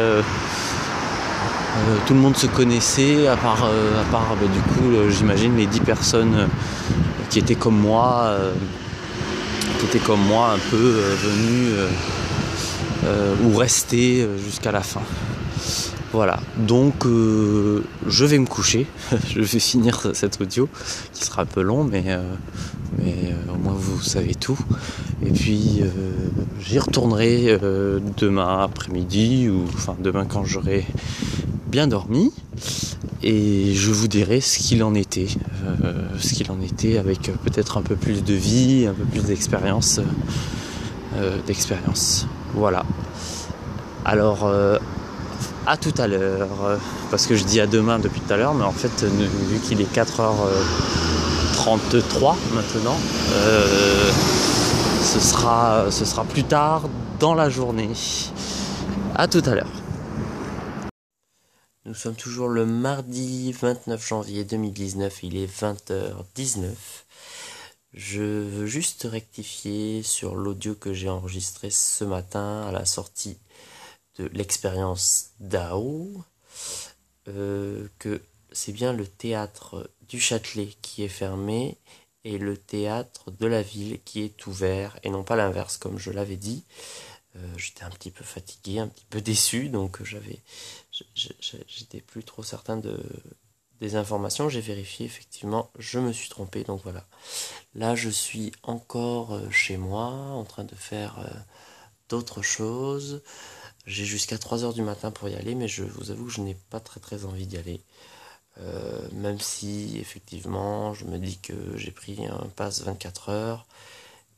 Tout 2.06 2.14
le 2.14 2.20
monde 2.20 2.36
se 2.36 2.46
connaissait, 2.46 3.26
à 3.26 3.36
part, 3.36 3.64
euh, 3.64 4.02
bah, 4.10 4.20
du 4.40 4.60
coup, 4.60 4.94
euh, 4.94 5.10
j'imagine, 5.10 5.56
les 5.56 5.66
10 5.66 5.80
personnes 5.80 6.48
qui 7.30 7.38
étaient 7.38 7.54
comme 7.54 7.78
moi, 7.78 8.36
qui 9.78 9.86
étaient 9.86 10.04
comme 10.04 10.20
moi 10.20 10.50
un 10.52 10.58
peu 10.70 10.76
venues 10.76 11.72
ou 13.44 13.56
restées 13.56 14.28
jusqu'à 14.44 14.70
la 14.70 14.82
fin. 14.82 15.00
Voilà, 16.12 16.40
donc 16.58 17.06
je 17.06 18.24
vais 18.26 18.38
me 18.38 18.44
coucher, 18.44 18.86
je 19.30 19.40
vais 19.40 19.58
finir 19.58 20.10
cette 20.12 20.42
audio 20.42 20.68
qui 21.14 21.24
sera 21.24 21.42
un 21.42 21.46
peu 21.46 21.62
long, 21.62 21.84
mais, 21.84 22.04
mais 22.98 23.34
au 23.50 23.56
moins 23.56 23.72
vous 23.72 24.02
savez 24.02 24.34
tout. 24.34 24.58
Et 25.24 25.30
puis 25.30 25.80
j'y 26.60 26.78
retournerai 26.78 27.58
demain 28.18 28.58
après-midi, 28.62 29.48
ou 29.48 29.64
enfin 29.74 29.96
demain 29.98 30.26
quand 30.26 30.44
j'aurai 30.44 30.84
bien 31.72 31.86
dormi 31.86 32.30
et 33.22 33.72
je 33.74 33.90
vous 33.90 34.06
dirai 34.06 34.42
ce 34.42 34.58
qu'il 34.58 34.84
en 34.84 34.94
était, 34.94 35.28
euh, 35.82 35.94
ce 36.18 36.34
qu'il 36.34 36.52
en 36.52 36.60
était 36.60 36.98
avec 36.98 37.30
peut-être 37.44 37.78
un 37.78 37.82
peu 37.82 37.96
plus 37.96 38.22
de 38.22 38.34
vie, 38.34 38.86
un 38.86 38.92
peu 38.92 39.04
plus 39.04 39.22
d'expérience, 39.22 39.98
euh, 41.16 41.38
d'expérience. 41.46 42.26
Voilà. 42.52 42.84
Alors 44.04 44.44
euh, 44.44 44.76
à 45.66 45.78
tout 45.78 45.94
à 45.96 46.08
l'heure, 46.08 46.78
parce 47.10 47.26
que 47.26 47.36
je 47.36 47.44
dis 47.44 47.58
à 47.58 47.66
demain 47.66 47.98
depuis 47.98 48.20
tout 48.20 48.34
à 48.34 48.36
l'heure, 48.36 48.52
mais 48.52 48.64
en 48.64 48.72
fait 48.72 49.04
vu 49.04 49.58
qu'il 49.60 49.80
est 49.80 49.94
4h33 49.94 52.34
maintenant, 52.54 52.98
ce 55.02 55.20
sera, 55.20 55.86
ce 55.90 56.04
sera 56.04 56.24
plus 56.24 56.44
tard 56.44 56.82
dans 57.18 57.32
la 57.32 57.48
journée. 57.48 57.88
À 59.14 59.26
tout 59.26 59.42
à 59.46 59.54
l'heure. 59.54 59.81
Nous 61.84 61.94
sommes 61.94 62.14
toujours 62.14 62.46
le 62.46 62.64
mardi 62.64 63.50
29 63.50 64.06
janvier 64.06 64.44
2019, 64.44 65.24
il 65.24 65.36
est 65.36 65.48
20h19. 65.48 66.70
Je 67.92 68.22
veux 68.22 68.66
juste 68.66 69.02
rectifier 69.10 70.04
sur 70.04 70.36
l'audio 70.36 70.76
que 70.76 70.94
j'ai 70.94 71.08
enregistré 71.08 71.70
ce 71.70 72.04
matin 72.04 72.62
à 72.68 72.70
la 72.70 72.84
sortie 72.84 73.36
de 74.16 74.26
l'expérience 74.32 75.30
DAO, 75.40 76.22
euh, 77.26 77.88
que 77.98 78.22
c'est 78.52 78.72
bien 78.72 78.92
le 78.92 79.08
théâtre 79.08 79.90
du 80.08 80.20
Châtelet 80.20 80.68
qui 80.82 81.02
est 81.02 81.08
fermé 81.08 81.78
et 82.22 82.38
le 82.38 82.56
théâtre 82.56 83.32
de 83.32 83.46
la 83.46 83.62
ville 83.62 83.98
qui 84.04 84.22
est 84.22 84.46
ouvert 84.46 85.00
et 85.02 85.10
non 85.10 85.24
pas 85.24 85.34
l'inverse 85.34 85.78
comme 85.78 85.98
je 85.98 86.12
l'avais 86.12 86.36
dit. 86.36 86.62
Euh, 87.34 87.54
j'étais 87.56 87.82
un 87.82 87.90
petit 87.90 88.10
peu 88.10 88.24
fatigué, 88.24 88.78
un 88.78 88.88
petit 88.88 89.06
peu 89.08 89.20
déçu, 89.20 89.68
donc 89.68 90.02
j'avais, 90.04 90.38
j'étais 91.14 92.00
plus 92.00 92.24
trop 92.24 92.42
certain 92.42 92.76
de, 92.76 93.00
des 93.80 93.96
informations. 93.96 94.48
J'ai 94.48 94.60
vérifié, 94.60 95.06
effectivement, 95.06 95.70
je 95.78 95.98
me 95.98 96.12
suis 96.12 96.28
trompé, 96.28 96.64
donc 96.64 96.82
voilà. 96.82 97.04
Là, 97.74 97.94
je 97.94 98.08
suis 98.08 98.52
encore 98.62 99.34
euh, 99.34 99.50
chez 99.50 99.76
moi, 99.76 100.06
en 100.06 100.44
train 100.44 100.64
de 100.64 100.74
faire 100.74 101.18
euh, 101.18 101.38
d'autres 102.08 102.42
choses. 102.42 103.22
J'ai 103.86 104.04
jusqu'à 104.04 104.36
3h 104.36 104.74
du 104.74 104.82
matin 104.82 105.10
pour 105.10 105.28
y 105.28 105.34
aller, 105.34 105.54
mais 105.54 105.68
je 105.68 105.82
vous 105.82 106.10
avoue 106.10 106.26
que 106.26 106.32
je 106.32 106.40
n'ai 106.40 106.54
pas 106.70 106.80
très 106.80 107.00
très 107.00 107.24
envie 107.24 107.46
d'y 107.46 107.56
aller. 107.56 107.82
même 109.12 109.40
si 109.40 109.98
effectivement 109.98 110.94
je 110.94 111.04
me 111.06 111.18
dis 111.18 111.38
que 111.38 111.76
j'ai 111.76 111.90
pris 111.90 112.26
un 112.26 112.48
pass 112.54 112.82
24 112.82 113.30
heures 113.30 113.66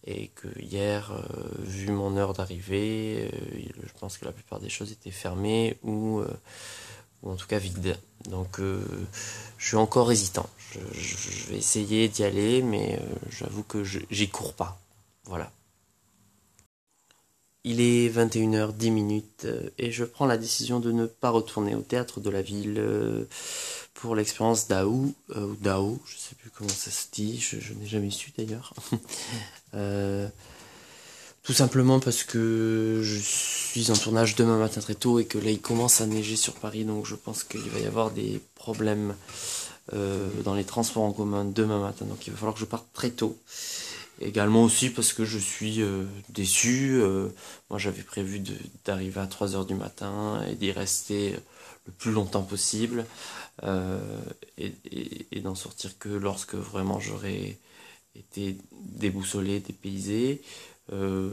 et 0.06 0.28
que 0.28 0.48
hier, 0.60 1.12
euh, 1.12 1.22
vu 1.58 1.90
mon 1.90 2.16
heure 2.16 2.34
d'arrivée, 2.34 3.30
euh, 3.32 3.68
je 3.82 3.92
pense 3.98 4.18
que 4.18 4.24
la 4.24 4.32
plupart 4.32 4.60
des 4.60 4.68
choses 4.68 4.92
étaient 4.92 5.10
fermées 5.10 5.78
ou, 5.82 6.20
euh, 6.20 6.28
ou 7.22 7.30
en 7.30 7.36
tout 7.36 7.46
cas 7.46 7.58
vides. 7.58 7.96
Donc 8.28 8.58
je 8.58 9.66
suis 9.66 9.76
encore 9.76 10.10
hésitant. 10.12 10.48
Je, 10.92 11.50
vais 11.50 11.58
essayer 11.58 12.08
d'y 12.08 12.24
aller, 12.24 12.62
mais 12.62 12.98
j'avoue 13.30 13.62
que 13.62 13.84
j'y 13.84 14.28
cours 14.28 14.54
pas. 14.54 14.78
Voilà. 15.24 15.50
Il 17.64 17.80
est 17.80 18.08
21h10 18.10 19.22
et 19.78 19.90
je 19.90 20.04
prends 20.04 20.26
la 20.26 20.36
décision 20.36 20.80
de 20.80 20.92
ne 20.92 21.06
pas 21.06 21.30
retourner 21.30 21.74
au 21.74 21.80
théâtre 21.80 22.20
de 22.20 22.28
la 22.30 22.42
ville 22.42 22.78
pour 23.94 24.14
l'expérience 24.14 24.68
d'Aou, 24.68 25.14
ou 25.34 25.56
Dao, 25.60 25.98
je 26.04 26.16
sais 26.18 26.34
plus 26.34 26.50
comment 26.50 26.68
ça 26.68 26.90
se 26.90 27.06
dit, 27.10 27.40
je 27.40 27.72
n'ai 27.72 27.86
jamais 27.86 28.10
su 28.10 28.32
d'ailleurs. 28.36 28.74
Euh, 29.76 30.28
tout 31.44 31.52
simplement 31.52 32.00
parce 32.00 32.24
que 32.24 33.00
je 33.02 33.18
suis 33.18 33.90
en 33.90 33.94
tournage 33.94 34.34
demain 34.34 34.56
matin 34.56 34.80
très 34.80 34.94
tôt 34.94 35.18
et 35.18 35.26
que 35.26 35.36
là 35.36 35.50
il 35.50 35.60
commence 35.60 36.00
à 36.00 36.06
neiger 36.06 36.36
sur 36.36 36.54
Paris, 36.54 36.84
donc 36.84 37.04
je 37.04 37.14
pense 37.14 37.44
qu'il 37.44 37.68
va 37.70 37.80
y 37.80 37.86
avoir 37.86 38.10
des 38.10 38.40
problèmes 38.54 39.14
euh, 39.92 40.26
dans 40.42 40.54
les 40.54 40.64
transports 40.64 41.02
en 41.02 41.12
commun 41.12 41.44
demain 41.44 41.80
matin, 41.80 42.06
donc 42.06 42.26
il 42.26 42.30
va 42.30 42.36
falloir 42.38 42.54
que 42.54 42.60
je 42.60 42.64
parte 42.64 42.86
très 42.94 43.10
tôt. 43.10 43.36
Également 44.20 44.62
aussi 44.62 44.90
parce 44.90 45.12
que 45.12 45.24
je 45.24 45.38
suis 45.38 45.82
euh, 45.82 46.04
déçu. 46.28 47.00
moi 47.68 47.78
j'avais 47.78 48.02
prévu 48.02 48.42
d'arriver 48.84 49.20
à 49.20 49.26
3h 49.26 49.66
du 49.66 49.74
matin 49.74 50.42
et 50.48 50.54
d'y 50.54 50.72
rester 50.72 51.36
le 51.86 51.92
plus 51.92 52.12
longtemps 52.12 52.42
possible 52.42 53.04
et 53.62 55.40
d'en 55.40 55.54
sortir 55.54 55.98
que 55.98 56.08
lorsque 56.08 56.54
vraiment 56.54 57.00
j'aurai 57.00 57.58
était 58.16 58.56
déboussolé, 58.72 59.60
dépaysé. 59.60 60.42
Euh, 60.92 61.30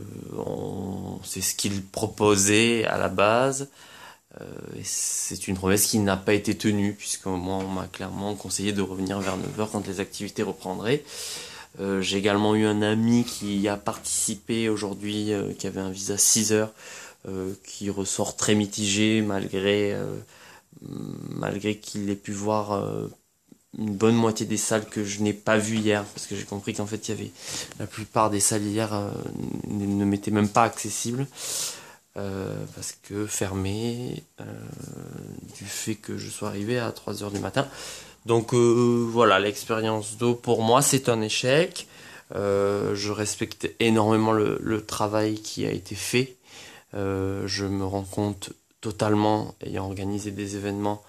c'est 1.23 1.41
ce 1.41 1.55
qu'il 1.55 1.83
proposait 1.83 2.85
à 2.85 2.97
la 2.97 3.09
base. 3.09 3.69
Euh, 4.39 4.45
c'est 4.83 5.47
une 5.47 5.55
promesse 5.55 5.87
qui 5.87 5.99
n'a 5.99 6.17
pas 6.17 6.33
été 6.33 6.57
tenue, 6.57 6.93
puisque 6.93 7.25
moi, 7.25 7.55
on 7.57 7.67
m'a 7.67 7.87
clairement 7.87 8.33
conseillé 8.35 8.71
de 8.71 8.81
revenir 8.81 9.19
vers 9.19 9.37
9h 9.37 9.69
quand 9.71 9.87
les 9.87 9.99
activités 9.99 10.43
reprendraient. 10.43 11.03
Euh, 11.79 12.01
j'ai 12.01 12.17
également 12.17 12.55
eu 12.55 12.65
un 12.65 12.81
ami 12.81 13.23
qui 13.23 13.67
a 13.67 13.77
participé 13.77 14.69
aujourd'hui, 14.69 15.31
euh, 15.31 15.53
qui 15.53 15.67
avait 15.67 15.79
un 15.79 15.89
visa 15.89 16.17
6 16.17 16.51
heures, 16.51 16.71
euh, 17.27 17.53
qui 17.65 17.89
ressort 17.89 18.35
très 18.35 18.55
mitigé 18.55 19.21
malgré, 19.21 19.95
malgré 20.81 21.77
qu'il 21.77 22.09
ait 22.09 22.15
pu 22.15 22.31
voir 22.31 23.09
une 23.77 23.95
bonne 23.95 24.15
moitié 24.15 24.45
des 24.45 24.57
salles 24.57 24.87
que 24.87 25.03
je 25.03 25.21
n'ai 25.21 25.33
pas 25.33 25.57
vues 25.57 25.77
hier. 25.77 26.03
Parce 26.03 26.27
que 26.27 26.35
j'ai 26.35 26.45
compris 26.45 26.73
qu'en 26.73 26.87
fait 26.87 27.07
il 27.07 27.11
y 27.11 27.13
avait 27.13 27.31
la 27.79 27.87
plupart 27.87 28.29
des 28.29 28.39
salles 28.39 28.63
hier 28.63 28.91
ne 29.67 30.05
m'étaient 30.05 30.31
même 30.31 30.49
pas 30.49 30.63
accessibles. 30.63 31.27
Parce 32.15 32.97
que 33.03 33.25
fermées 33.27 34.23
du 35.57 35.65
fait 35.65 35.95
que 35.95 36.17
je 36.17 36.29
sois 36.29 36.49
arrivé 36.49 36.79
à 36.79 36.91
3 36.91 37.23
heures 37.23 37.31
du 37.31 37.39
matin 37.39 37.67
donc 38.25 38.53
voilà 38.53 39.39
l'expérience 39.39 40.17
d'eau 40.17 40.35
pour 40.35 40.61
moi 40.61 40.81
c'est 40.81 41.09
un 41.09 41.21
échec. 41.21 41.87
Je 42.33 43.11
respecte 43.11 43.69
énormément 43.79 44.31
le, 44.31 44.85
travail 44.85 45.41
qui 45.41 45.65
a 45.65 45.71
été 45.71 45.95
fait. 45.95 46.35
Je 46.93 47.65
me 47.65 47.83
rends 47.83 48.03
compte 48.03 48.51
totalement 48.79 49.53
ayant 49.65 49.85
organisé 49.85 50.31
des 50.31 50.55
événements 50.55 51.03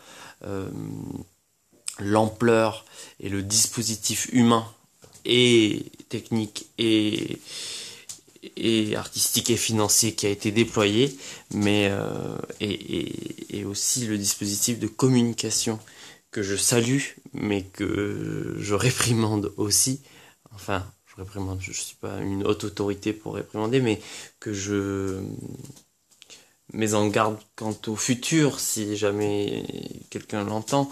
l'ampleur 1.99 2.85
et 3.21 3.29
le 3.29 3.43
dispositif 3.43 4.29
humain 4.33 4.67
et 5.25 5.87
technique 6.09 6.67
et, 6.79 7.39
artistique 8.97 9.51
et 9.51 9.57
financier 9.57 10.15
qui 10.15 10.27
a 10.27 10.31
été 10.31 10.51
déployé, 10.51 11.17
mais 11.55 11.89
euh, 11.91 12.37
et, 12.61 13.65
aussi 13.65 14.07
le 14.07 14.19
dispositif 14.19 14.79
de 14.79 14.87
communication 14.87 15.79
que 16.33 16.43
je 16.43 16.57
salue, 16.57 17.03
mais 17.35 17.63
que 17.63 18.57
je 18.59 18.75
réprimande 18.75 19.53
aussi. 19.57 20.01
Enfin, 20.55 20.85
je 21.07 21.17
réprimande, 21.17 21.61
je 21.61 21.71
ne 21.71 21.75
suis 21.75 21.97
pas 21.97 22.19
une 22.21 22.45
haute 22.47 22.65
autorité 22.65 23.13
pour 23.13 23.35
réprimander, 23.35 23.81
mais 23.81 24.01
que 24.41 24.53
je 24.53 25.23
mets 26.73 26.95
en 26.95 27.07
garde 27.09 27.39
quant 27.55 27.79
au 27.87 27.97
futur, 27.97 28.61
si 28.61 28.97
jamais 28.97 29.65
quelqu'un 30.11 30.45
l'entend. 30.45 30.91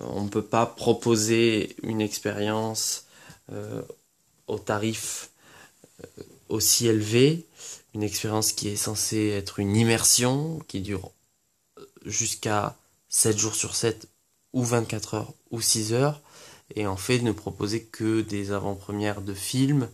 On 0.00 0.24
ne 0.24 0.28
peut 0.28 0.44
pas 0.44 0.66
proposer 0.66 1.76
une 1.84 2.00
expérience 2.00 3.06
euh, 3.52 3.82
au 4.48 4.58
tarif 4.58 5.30
euh, 6.02 6.22
aussi 6.48 6.88
élevé, 6.88 7.46
une 7.94 8.02
expérience 8.02 8.52
qui 8.52 8.68
est 8.68 8.76
censée 8.76 9.28
être 9.28 9.60
une 9.60 9.76
immersion, 9.76 10.58
qui 10.66 10.80
dure 10.80 11.12
jusqu'à 12.04 12.76
7 13.08 13.38
jours 13.38 13.54
sur 13.54 13.76
7 13.76 14.08
ou 14.54 14.62
24 14.62 15.14
heures 15.14 15.32
ou 15.50 15.60
6 15.60 15.92
heures, 15.92 16.22
et 16.74 16.86
en 16.86 16.96
fait 16.96 17.20
ne 17.20 17.32
proposer 17.32 17.82
que 17.82 18.22
des 18.22 18.52
avant-premières 18.52 19.20
de 19.20 19.34
films 19.34 19.88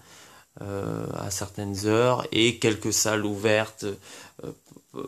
euh, 0.63 1.07
à 1.15 1.31
certaines 1.31 1.87
heures 1.87 2.27
et 2.33 2.59
quelques 2.59 2.93
salles 2.93 3.25
ouvertes 3.25 3.87
euh, 4.45 5.03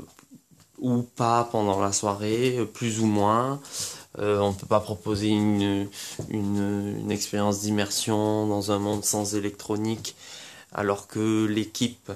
ou 0.79 1.03
pas 1.03 1.49
pendant 1.53 1.81
la 1.81 1.93
soirée, 1.93 2.67
plus 2.73 3.01
ou 3.01 3.07
moins. 3.07 3.61
Euh, 4.19 4.39
on 4.41 4.53
ne 4.53 4.57
peut 4.57 4.67
pas 4.67 4.81
proposer 4.81 5.29
une, 5.29 5.89
une, 6.29 7.11
expérience 7.11 7.61
d'immersion 7.61 8.47
dans 8.47 8.73
un 8.73 8.79
monde 8.79 9.05
sans 9.05 9.35
électronique 9.35 10.17
alors 10.73 11.07
que 11.07 11.47
l'équipe 11.47 12.11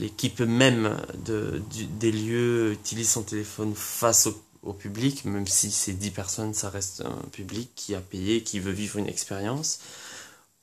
l'équipe 0.00 0.40
même 0.40 0.96
de, 1.26 1.60
des 2.00 2.12
lieux 2.12 2.72
utilise 2.72 3.10
son 3.10 3.22
téléphone 3.22 3.74
face 3.74 4.26
au, 4.26 4.34
public, 4.78 5.24
même 5.24 5.46
si 5.46 5.70
c'est 5.70 5.92
10 5.92 6.10
personnes, 6.10 6.54
ça 6.54 6.70
reste 6.70 7.02
un 7.02 7.28
public 7.30 7.70
qui 7.74 7.94
a 7.94 8.00
payé, 8.00 8.42
qui 8.42 8.60
veut 8.60 8.72
vivre 8.72 8.98
une 8.98 9.08
expérience. 9.08 9.80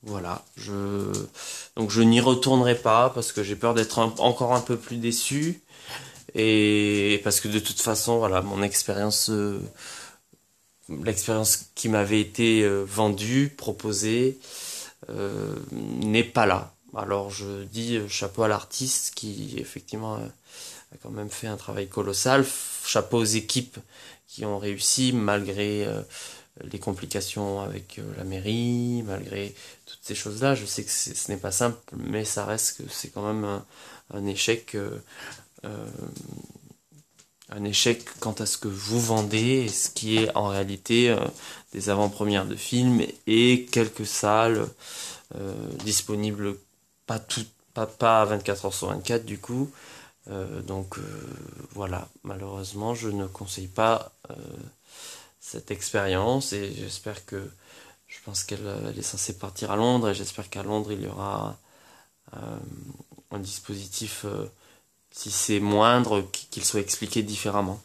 Voilà, 0.02 0.44
je 0.56 1.12
donc 1.76 1.90
je 1.90 2.00
n'y 2.02 2.20
retournerai 2.20 2.76
pas 2.76 3.10
parce 3.10 3.32
que 3.32 3.42
j'ai 3.42 3.56
peur 3.56 3.74
d'être 3.74 3.98
encore 3.98 4.54
un 4.54 4.60
peu 4.60 4.76
plus 4.76 4.98
déçu 4.98 5.60
et 6.34 7.20
parce 7.24 7.40
que 7.40 7.48
de 7.48 7.58
toute 7.58 7.80
façon, 7.80 8.18
voilà, 8.18 8.42
mon 8.42 8.62
expérience, 8.62 9.30
euh, 9.30 9.58
l'expérience 11.02 11.70
qui 11.74 11.88
m'avait 11.88 12.20
été 12.20 12.62
euh, 12.62 12.84
vendue, 12.84 13.52
proposée, 13.56 14.38
euh, 15.08 15.56
n'est 15.70 16.24
pas 16.24 16.46
là. 16.46 16.74
Alors 16.94 17.30
je 17.30 17.64
dis 17.64 17.98
chapeau 18.08 18.42
à 18.42 18.48
l'artiste 18.48 19.14
qui 19.14 19.56
effectivement 19.58 20.18
a 20.92 20.96
quand 21.02 21.10
même 21.10 21.30
fait 21.30 21.46
un 21.46 21.56
travail 21.56 21.88
colossal, 21.88 22.44
chapeau 22.84 23.18
aux 23.18 23.24
équipes 23.24 23.78
qui 24.26 24.44
ont 24.44 24.58
réussi 24.58 25.12
malgré 25.12 25.84
euh, 25.84 26.02
les 26.70 26.78
complications 26.78 27.60
avec 27.60 27.98
euh, 27.98 28.02
la 28.16 28.24
mairie, 28.24 29.02
malgré 29.06 29.54
toutes 29.86 30.00
ces 30.02 30.14
choses-là. 30.14 30.54
Je 30.54 30.66
sais 30.66 30.84
que 30.84 30.90
ce 30.90 31.30
n'est 31.30 31.38
pas 31.38 31.52
simple, 31.52 31.78
mais 31.96 32.24
ça 32.24 32.44
reste 32.44 32.78
que 32.78 32.84
c'est 32.90 33.08
quand 33.08 33.26
même 33.26 33.62
un, 34.12 34.26
échec. 34.26 34.76
un 37.48 37.64
échec 37.64 38.04
quant 38.20 38.32
à 38.32 38.46
ce 38.46 38.58
que 38.58 38.68
vous 38.68 39.00
vendez 39.00 39.68
ce 39.68 39.90
qui 39.90 40.18
est 40.18 40.34
en 40.36 40.48
réalité 40.48 41.16
des 41.72 41.90
avant-premières 41.90 42.46
de 42.46 42.56
films 42.56 43.02
et 43.26 43.66
quelques 43.70 44.06
salles 44.06 44.66
euh, 45.34 45.52
disponibles, 45.84 46.56
pas 47.06 47.18
tout, 47.18 47.44
pas, 47.74 47.86
pas 47.86 48.24
24 48.24 48.66
heures 48.66 48.74
sur 48.74 48.88
24 48.88 49.24
du 49.24 49.38
coup. 49.38 49.70
Euh, 50.28 50.60
donc 50.62 50.98
euh, 50.98 51.02
voilà, 51.72 52.08
malheureusement, 52.24 52.94
je 52.94 53.08
ne 53.08 53.26
conseille 53.26 53.68
pas 53.68 54.12
cette 55.40 55.70
expérience 55.70 56.52
et 56.52 56.74
j'espère 56.74 57.24
que 57.24 57.48
je 58.08 58.18
pense 58.24 58.42
qu'elle 58.42 58.94
est 58.96 59.02
censée 59.02 59.38
partir 59.38 59.70
à 59.70 59.76
Londres 59.76 60.08
et 60.08 60.14
j'espère 60.14 60.50
qu'à 60.50 60.62
Londres 60.62 60.90
il 60.92 61.02
y 61.02 61.06
aura 61.06 61.56
un 63.30 63.38
dispositif, 63.38 64.26
si 65.12 65.30
c'est 65.30 65.60
moindre, 65.60 66.22
qu'il 66.50 66.64
soit 66.64 66.80
expliqué 66.80 67.22
différemment. 67.22 67.80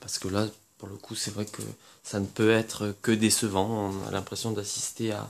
Parce 0.00 0.18
que 0.18 0.28
là, 0.28 0.46
pour 0.76 0.88
le 0.88 0.96
coup, 0.96 1.14
c'est 1.14 1.30
vrai 1.30 1.46
que 1.46 1.62
ça 2.02 2.20
ne 2.20 2.26
peut 2.26 2.50
être 2.50 2.94
que 3.00 3.10
décevant. 3.10 3.90
On 3.90 4.08
a 4.08 4.10
l'impression 4.10 4.50
d'assister 4.52 5.12
à, 5.12 5.26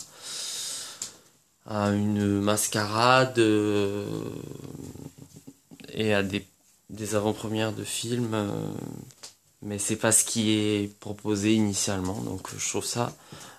à 1.67 1.91
une 1.91 2.41
mascarade 2.41 3.39
euh, 3.39 4.05
et 5.95 6.15
à 6.15 6.23
des, 6.23 6.47
des 6.91 7.15
avant-premières 7.15 7.73
de 7.73 7.85
films. 7.85 8.35
Euh, 8.35 8.49
mais 9.63 9.79
c'est 9.79 9.97
pas 9.97 10.13
ce 10.13 10.25
qui 10.25 10.53
est 10.53 10.95
proposé 11.01 11.55
initialement. 11.55 12.21
Donc 12.21 12.49
je 12.57 12.69
trouve 12.69 12.85
ça 12.85 13.17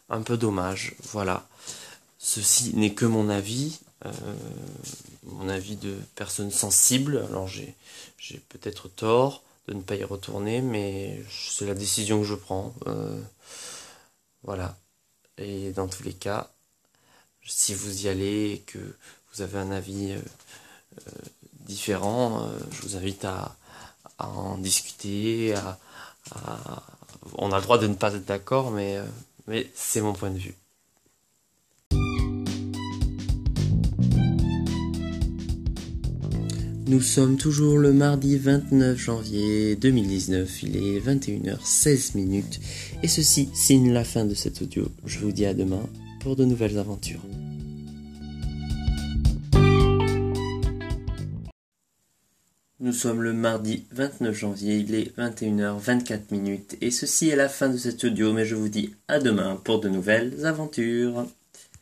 un 0.09 0.21
peu 0.21 0.37
dommage. 0.37 0.95
Voilà. 1.11 1.47
Ceci 2.19 2.75
n'est 2.75 2.93
que 2.93 3.05
mon 3.05 3.29
avis. 3.29 3.79
Euh, 4.05 4.11
mon 5.23 5.49
avis 5.49 5.75
de 5.75 5.97
personne 6.15 6.51
sensible. 6.51 7.25
Alors 7.29 7.47
j'ai, 7.47 7.75
peut-être 8.49 8.87
tort 8.87 9.43
de 9.67 9.73
ne 9.73 9.81
pas 9.81 9.95
y 9.95 10.03
retourner, 10.03 10.61
mais 10.61 11.23
c'est 11.29 11.65
la 11.65 11.73
décision 11.73 12.19
que 12.19 12.25
je 12.25 12.35
prends. 12.35 12.73
Euh, 12.87 13.19
voilà. 14.43 14.77
Et 15.37 15.71
dans 15.71 15.87
tous 15.87 16.03
les 16.03 16.13
cas, 16.13 16.51
si 17.45 17.73
vous 17.73 18.05
y 18.05 18.09
allez 18.09 18.51
et 18.51 18.59
que 18.59 18.79
vous 19.33 19.41
avez 19.41 19.57
un 19.57 19.71
avis 19.71 20.11
euh, 20.11 20.21
euh, 21.65 21.67
différent, 21.67 22.47
je 22.71 22.81
vous 22.81 22.95
invite 22.95 23.25
à, 23.25 23.55
en 24.19 24.57
discuter. 24.57 25.53
on 27.37 27.51
a 27.51 27.57
le 27.57 27.63
droit 27.63 27.77
de 27.77 27.87
ne 27.87 27.95
pas 27.95 28.13
être 28.13 28.25
d'accord, 28.25 28.71
mais, 28.71 28.97
mais 29.47 29.69
c'est 29.75 30.01
mon 30.01 30.13
point 30.13 30.31
de 30.31 30.37
vue. 30.37 30.55
Nous 36.87 37.01
sommes 37.01 37.37
toujours 37.37 37.79
le 37.79 37.93
mardi 37.93 38.37
29 38.37 38.95
janvier 38.95 39.75
2019, 39.75 40.63
il 40.63 40.77
est 40.77 40.99
21h16 40.99 42.15
minutes 42.15 42.59
et 43.01 43.07
ceci 43.07 43.49
signe 43.55 43.91
la 43.91 44.03
fin 44.03 44.23
de 44.23 44.35
cet 44.35 44.61
audio. 44.61 44.87
Je 45.03 45.17
vous 45.17 45.31
dis 45.31 45.47
à 45.47 45.55
demain 45.55 45.81
pour 46.19 46.35
de 46.35 46.45
nouvelles 46.45 46.77
aventures. 46.77 47.21
Nous 52.85 52.93
sommes 52.93 53.23
le 53.23 53.33
mardi 53.33 53.83
29 53.93 54.35
janvier, 54.35 54.75
il 54.75 54.93
est 54.93 55.17
21h24 55.17 56.19
minutes 56.29 56.77
et 56.81 56.91
ceci 56.91 57.29
est 57.29 57.35
la 57.35 57.49
fin 57.49 57.67
de 57.67 57.77
cet 57.77 58.03
audio 58.03 58.31
mais 58.31 58.45
je 58.45 58.53
vous 58.53 58.69
dis 58.69 58.93
à 59.07 59.17
demain 59.17 59.59
pour 59.63 59.79
de 59.79 59.89
nouvelles 59.89 60.45
aventures. 60.45 61.25